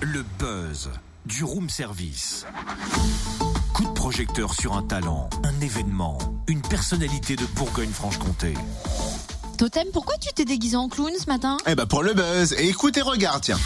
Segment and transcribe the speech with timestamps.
[0.00, 0.90] Le buzz
[1.26, 2.46] du room service.
[3.74, 8.54] Coup de projecteur sur un talent, un événement, une personnalité de Bourgogne-Franche-Comté.
[9.56, 11.56] Totem, pourquoi tu t'es déguisé en clown ce matin?
[11.66, 12.52] Eh ben pour le buzz.
[12.52, 13.58] Et écoute et regarde, tiens.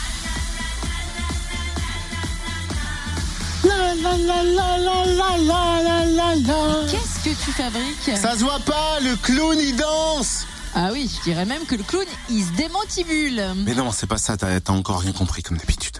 [6.90, 8.16] Qu'est-ce que tu fabriques?
[8.16, 11.82] Ça se voit pas, le clown il danse Ah oui, je dirais même que le
[11.82, 13.42] clown, il se démantibule.
[13.64, 15.98] Mais non, c'est pas ça, t'as encore rien compris comme d'habitude.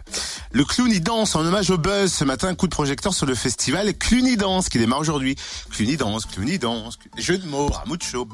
[0.53, 2.13] Le clown il danse en hommage au buzz.
[2.13, 5.37] Ce matin, coup de projecteur sur le festival Cluny Danse qui démarre aujourd'hui.
[5.71, 8.27] Cluny Danse, Cluny Danse, jeu de mots, Ramucho.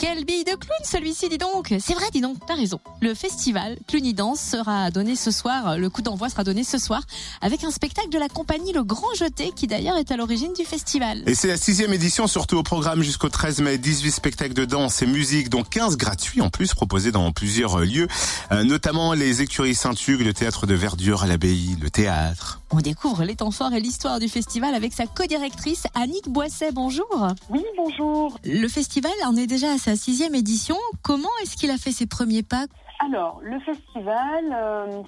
[0.00, 2.80] Quelle bille de clown celui-ci, dis donc C'est vrai, dis donc, t'as raison.
[3.02, 7.02] Le festival Cluny Dance sera donné ce soir, le coup d'envoi sera donné ce soir,
[7.42, 10.64] avec un spectacle de la compagnie Le Grand Jeté, qui d'ailleurs est à l'origine du
[10.64, 11.22] festival.
[11.26, 13.76] Et c'est la sixième édition, surtout au programme jusqu'au 13 mai.
[13.76, 18.08] 18 spectacles de danse et musique, dont 15 gratuits en plus, proposés dans plusieurs lieux,
[18.52, 22.62] euh, notamment les écuries Saint-Hugues, le théâtre de Verdure à l'abbaye, le théâtre.
[22.72, 26.70] On découvre les temps forts et l'histoire du festival avec sa co-directrice Annick Boisset.
[26.72, 27.28] Bonjour.
[27.50, 28.38] Oui, bonjour.
[28.44, 30.76] Le festival en est déjà à sa sixième édition.
[31.02, 32.66] Comment est-ce qu'il a fait ses premiers pas
[33.00, 35.02] Alors, le festival, euh,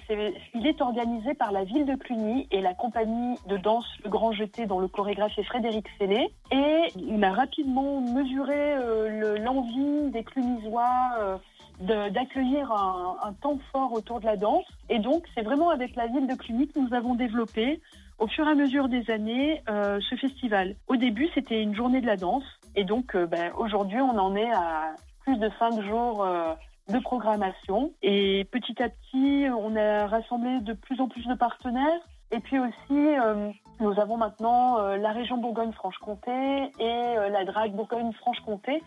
[0.54, 4.32] il est organisé par la ville de Cluny et la compagnie de danse Le Grand
[4.32, 6.28] Jeté, dont le chorégraphe est Frédéric Sellé.
[6.50, 6.78] Et
[7.10, 11.36] on a rapidement mesuré euh, le- l'envie des Clunisois euh,
[11.80, 14.66] d'accueillir un, un temps fort autour de la danse.
[14.88, 17.80] Et donc, c'est vraiment avec la ville de Cluny que nous avons développé,
[18.18, 20.76] au fur et à mesure des années, euh, ce festival.
[20.86, 22.44] Au début, c'était une journée de la danse.
[22.76, 26.54] Et donc, euh, ben, aujourd'hui, on en est à plus de cinq jours euh,
[26.88, 27.92] de programmation.
[28.02, 32.00] Et petit à petit, on a rassemblé de plus en plus de partenaires.
[32.30, 38.82] Et puis aussi, euh, nous avons maintenant euh, la région Bourgogne-Franche-Comté et la DRAC Bourgogne-Franche-Comté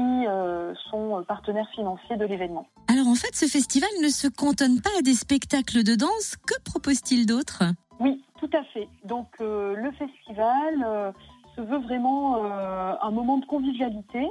[0.00, 2.66] qui euh, sont partenaires financiers de l'événement.
[2.88, 6.36] Alors en fait, ce festival ne se cantonne pas à des spectacles de danse.
[6.46, 7.64] Que propose-t-il d'autre?
[7.98, 8.88] Oui, tout à fait.
[9.04, 11.12] Donc euh, le festival euh,
[11.54, 14.26] se veut vraiment euh, un moment de convivialité.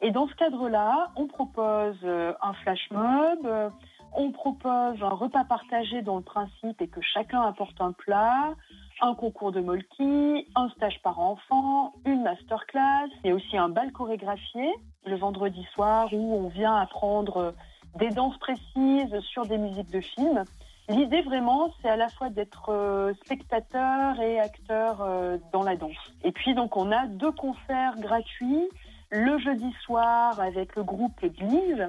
[0.00, 3.68] Et dans ce cadre-là, on propose euh, un flash mob, euh,
[4.14, 8.54] on propose un repas partagé dont le principe est que chacun apporte un plat,
[9.00, 14.70] un concours de molki, un stage par enfant, une masterclass et aussi un bal chorégraphié
[15.06, 17.52] le vendredi soir où on vient apprendre euh,
[17.98, 20.44] des danses précises sur des musiques de films.
[20.88, 26.12] L'idée vraiment, c'est à la fois d'être euh, spectateur et acteur euh, dans la danse.
[26.24, 28.68] Et puis donc on a deux concerts gratuits
[29.10, 31.88] le jeudi soir avec le groupe Glise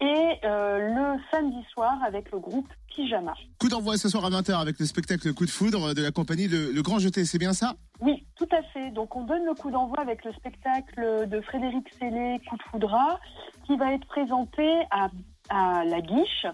[0.00, 3.34] et euh, le samedi soir avec le groupe Pyjama.
[3.58, 6.48] Coup d'envoi ce soir à 20h avec le spectacle Coup de foudre de la compagnie
[6.48, 7.74] Le, Le Grand Jeté, c'est bien ça?
[8.00, 8.90] Oui, tout à fait.
[8.90, 13.18] Donc on donne le coup d'envoi avec le spectacle de Frédéric Sellé, Coup de foudra,
[13.66, 15.08] qui va être présenté à,
[15.48, 16.46] à la Guiche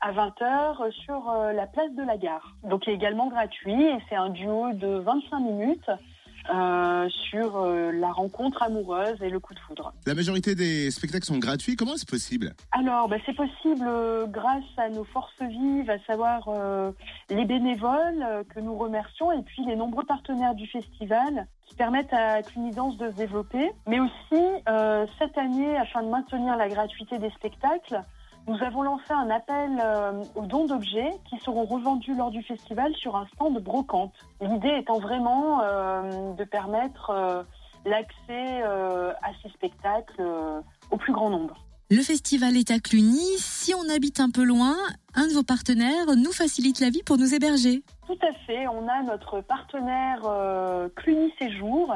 [0.00, 2.54] à 20h sur euh, la place de la gare.
[2.64, 5.90] Donc il est également gratuit et c'est un duo de 25 minutes
[6.48, 9.92] euh, sur euh, la rencontre amoureuse et le coup de foudre.
[10.06, 12.54] La majorité des spectacles sont gratuits, comment est-ce possible?
[12.72, 16.48] Alors, bah, c'est possible euh, grâce à nos forces vives, à savoir
[17.28, 22.42] les bénévoles que nous remercions et puis les nombreux partenaires du festival qui permettent à
[22.42, 23.70] Clunidance de se développer.
[23.86, 24.42] Mais aussi,
[25.18, 28.02] cette année, afin de maintenir la gratuité des spectacles,
[28.50, 32.92] nous avons lancé un appel euh, aux dons d'objets qui seront revendus lors du festival
[32.96, 34.12] sur un stand de brocante.
[34.40, 37.42] L'idée étant vraiment euh, de permettre euh,
[37.84, 40.22] l'accès à ces spectacles
[40.90, 41.54] au plus grand nombre.
[41.90, 43.38] Le festival est à Cluny.
[43.38, 44.76] Si on habite un peu loin,
[45.14, 47.82] un de vos partenaires nous facilite la vie pour nous héberger.
[48.06, 48.68] Tout à fait.
[48.68, 50.20] On a notre partenaire
[50.94, 51.94] Cluny Séjour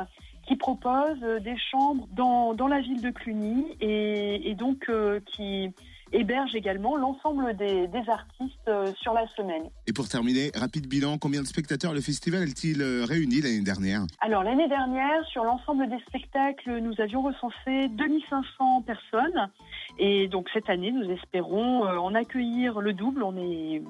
[0.49, 4.91] qui propose des chambres dans, dans la ville de Cluny et, et donc
[5.27, 5.71] qui
[6.15, 9.65] héberge également l'ensemble des, des artistes euh, sur la semaine.
[9.87, 14.03] Et pour terminer, rapide bilan, combien de spectateurs le festival a-t-il euh, réuni l'année dernière?
[14.21, 19.51] Alors l'année dernière, sur l'ensemble des spectacles, nous avions recensé 2500 personnes
[19.99, 23.23] et donc cette année, nous espérons euh, en accueillir le double.
[23.23, 23.83] On est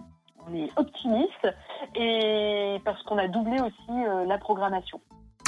[0.47, 1.49] on est optimiste
[1.94, 5.00] et parce qu'on a doublé aussi la programmation.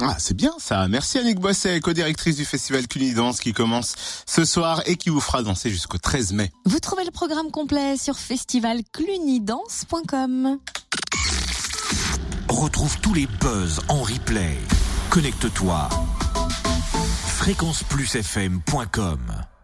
[0.02, 0.86] Ah, c'est bien ça.
[0.88, 3.94] Merci Annick Boisset, co-directrice du festival Cunidance qui commence
[4.26, 6.52] ce soir et qui vous fera danser jusqu'au 13 mai.
[6.64, 10.58] Vous trouvez le programme complet sur festivalclunydance.com.
[12.48, 14.56] Retrouve tous les buzz en replay.
[15.10, 15.88] Connecte-toi.
[17.38, 19.55] fréquenceplusfm.com